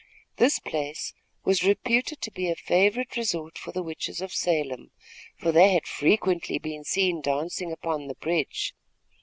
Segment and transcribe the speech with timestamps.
[0.37, 1.13] This place
[1.45, 4.89] was reputed to be a favorite resort for the witches of Salem,
[5.37, 8.73] for they had frequently been seen dancing upon the bridge.